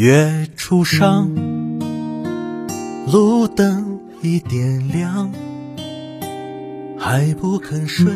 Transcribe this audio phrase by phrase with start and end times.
[0.00, 1.28] 月初上，
[3.12, 5.30] 路灯已点亮，
[6.96, 8.10] 还不肯睡。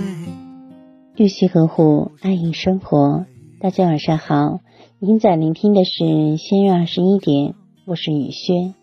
[1.16, 3.26] 玉溪河湖，安逸生活。
[3.60, 4.60] 大家晚上好，
[4.98, 7.52] 您在聆听的是新月二十一点，
[7.84, 8.74] 我是雨轩。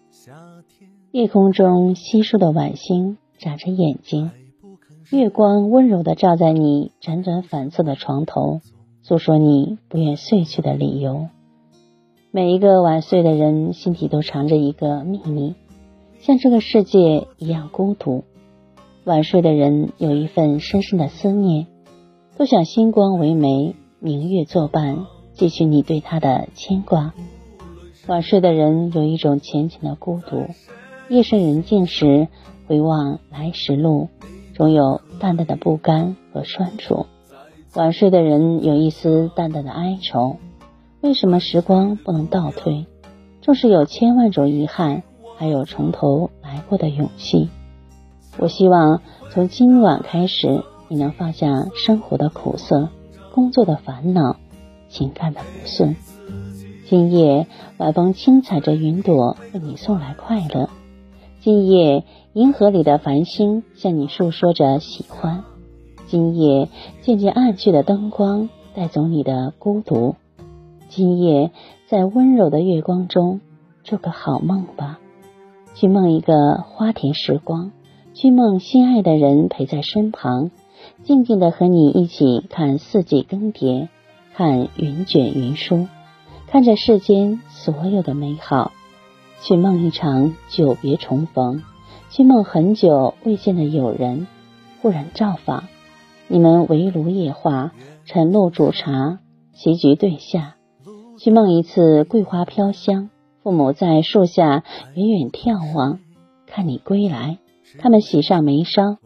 [1.12, 4.30] 夜空中稀疏的晚星眨着眼睛，
[5.10, 8.62] 月光温柔的照在你辗转反侧的床头，
[9.02, 11.30] 诉说你不愿睡去的理由。
[12.34, 15.54] 每一个晚睡的人心底都藏着一个秘密，
[16.22, 18.24] 像这个世界一样孤独。
[19.04, 21.68] 晚睡的人有一份深深的思念，
[22.38, 27.14] 都想星光为媒，明月作伴，继续你对他的牵挂。
[28.08, 30.46] 晚睡的人有一种浅浅的孤独，
[31.10, 32.30] 夜深人静时
[32.66, 34.08] 回望来时路，
[34.56, 37.08] 总有淡淡的不甘和酸楚。
[37.76, 40.38] 晚睡的人有一丝淡淡的哀愁。
[41.02, 42.86] 为什么时光不能倒退？
[43.42, 45.02] 正是有千万种遗憾，
[45.36, 47.50] 还有从头来过的勇气。
[48.38, 52.90] 我希望从今晚开始，你能放下生活的苦涩、
[53.34, 54.36] 工作的烦恼、
[54.90, 55.96] 情感的不顺。
[56.88, 57.48] 今夜
[57.80, 60.70] 晚风轻踩着云朵，为你送来快乐。
[61.40, 65.44] 今夜银河里的繁星向你诉说着喜欢。
[66.06, 66.70] 今夜
[67.02, 70.16] 渐渐暗去的灯光，带走你的孤独。
[70.92, 71.52] 今夜
[71.88, 73.40] 在温柔的月光中
[73.82, 75.00] 做个好梦吧，
[75.74, 77.72] 去梦一个花田时光，
[78.14, 80.52] 去梦心爱的人陪在身旁，
[81.04, 83.88] 静静的和你一起看四季更迭，
[84.34, 85.88] 看云卷云舒，
[86.48, 88.74] 看着世间所有的美好。
[89.42, 91.64] 去梦一场久别重逢，
[92.10, 94.28] 去梦很久未见的友人
[94.82, 95.64] 忽然造访，
[96.28, 97.72] 你们围炉夜话，
[98.04, 99.20] 晨露煮茶，
[99.54, 100.58] 棋局对下。
[101.24, 103.12] 去梦一次桂花飘香，
[103.44, 104.64] 父母在树下
[104.96, 106.00] 远远眺望，
[106.48, 107.38] 看你归来，
[107.78, 108.98] 他们喜上眉梢，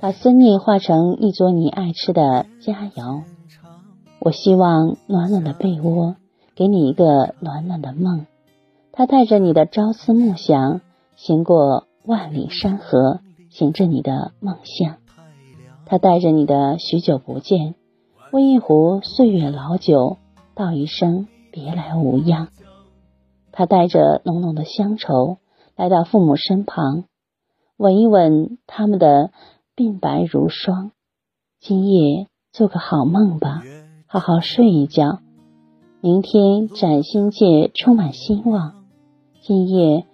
[0.00, 3.22] 把思念化成一桌你爱吃的佳肴。
[4.18, 6.16] 我希望暖暖的被窝，
[6.56, 8.26] 给你一个暖暖的梦。
[8.90, 10.80] 他带着你的朝思暮想，
[11.14, 14.96] 行过万里山河，行着你的梦想。
[15.86, 17.76] 他带着你的许久不见，
[18.32, 20.16] 温一壶岁月老酒，
[20.56, 21.28] 道一声。
[21.52, 22.48] 别来无恙。
[23.52, 25.36] 他带着浓浓的乡愁
[25.76, 27.04] 来到父母身旁，
[27.76, 29.30] 吻一吻他们的
[29.76, 30.90] 鬓白如霜。
[31.60, 33.62] 今夜做个好梦吧，
[34.06, 35.20] 好好睡一觉。
[36.00, 38.84] 明天崭新界充满希望。
[39.42, 40.06] 今夜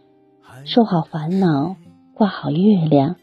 [0.65, 1.77] 收好烦恼，
[2.15, 3.17] 挂好月亮。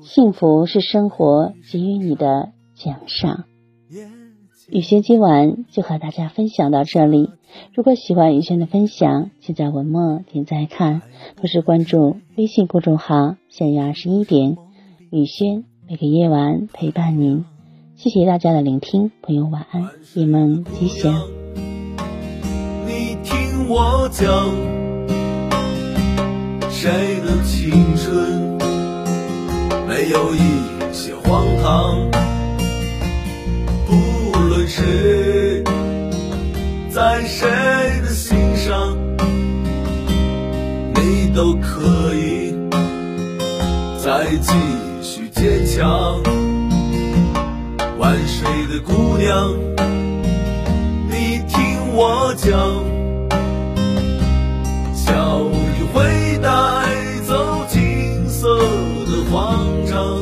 [0.00, 3.44] 幸福是生活给予你的奖赏。
[4.68, 7.30] 雨轩今晚就和大家分享到这里。
[7.74, 11.02] 如果喜欢雨轩的分享，请在文末点赞看，
[11.36, 14.56] 同时关注微信公众号“下月二十一点”，
[15.10, 17.44] 雨轩每个夜晚陪伴您。
[17.96, 21.12] 谢谢大家的聆听，朋友晚安，夜梦吉祥。
[22.86, 24.26] 你听我讲，
[26.70, 26.90] 谁
[27.20, 28.56] 的青春
[29.88, 32.09] 没有一些荒唐？
[45.80, 46.22] 坚强。
[47.98, 49.54] 万水的姑娘，
[51.08, 52.50] 你听我讲，
[54.94, 56.50] 笑语会带
[57.26, 58.58] 走金色
[59.06, 60.18] 的慌张，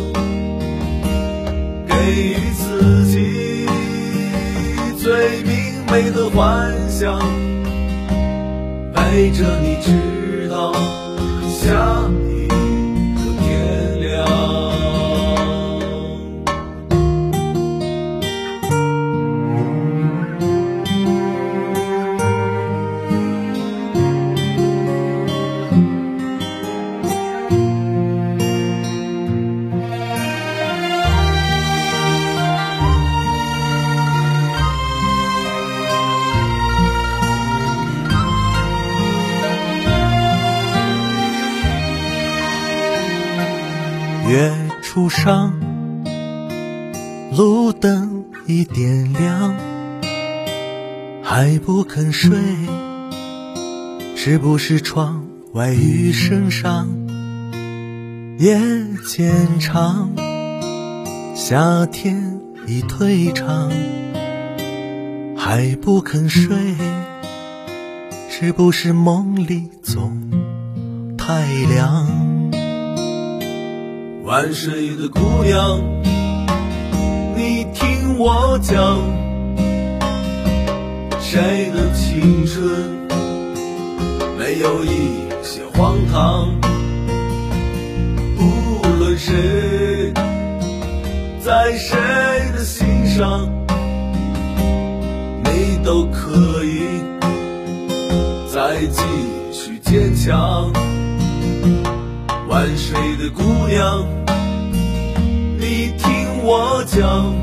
[1.88, 3.66] 给予自己。
[4.96, 7.18] 最明媚的幻想，
[8.94, 10.72] 陪着你直到
[11.48, 12.27] 下。
[44.28, 44.52] 月
[44.82, 45.54] 初上，
[47.34, 49.54] 路灯已点亮，
[51.22, 52.36] 还不肯睡，
[54.14, 56.86] 是不是窗外雨声上？
[58.38, 58.60] 夜
[59.06, 60.10] 渐长，
[61.34, 63.70] 夏天已退场，
[65.34, 66.54] 还不肯睡。
[68.28, 70.30] 是不是梦里总
[71.16, 72.37] 太凉？
[74.28, 75.80] 万水的姑娘，
[77.34, 79.00] 你听我讲，
[81.18, 82.62] 谁的青春
[84.38, 86.50] 没有一些荒唐？
[88.36, 90.12] 无论谁，
[91.40, 91.96] 在谁
[92.52, 93.48] 的心上，
[95.42, 97.00] 你都可以
[98.52, 99.00] 再继
[99.50, 100.70] 续坚强。
[102.48, 104.06] 万水的姑娘，
[105.58, 107.34] 你听我讲，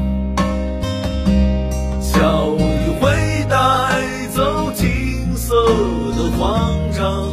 [2.02, 2.60] 小雨
[3.00, 3.56] 会带
[4.34, 5.54] 走金色
[6.18, 7.32] 的慌张，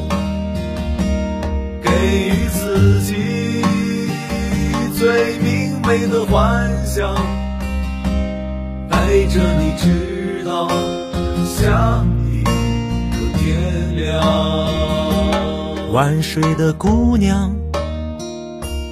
[1.82, 1.90] 给
[2.28, 3.64] 予自己
[4.94, 7.16] 最明媚的幻想，
[8.90, 10.68] 陪着你直到
[11.46, 14.22] 下一个天亮。
[15.90, 17.61] 万水的姑娘。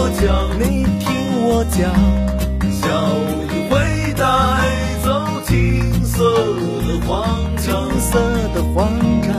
[0.00, 1.10] 我讲，你听
[1.42, 1.90] 我讲，
[2.70, 2.86] 小
[3.50, 3.74] 雨会
[4.14, 4.22] 带
[5.02, 5.10] 走
[5.44, 6.22] 青涩
[6.86, 8.14] 的慌张，青涩
[8.54, 8.78] 的慌
[9.22, 9.34] 张，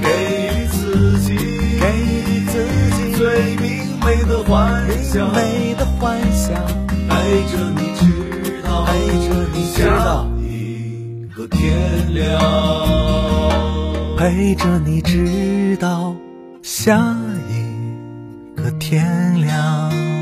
[0.00, 0.06] 给
[0.54, 1.34] 予自己，
[1.80, 2.54] 给予自
[2.94, 3.66] 己最明
[4.06, 6.54] 媚的幻想，明媚的幻想，
[7.08, 8.92] 陪着你直到，陪
[9.26, 12.40] 着你直到一个天亮，
[14.16, 16.14] 陪着你直到
[16.62, 17.16] 下。
[18.78, 20.13] 天亮。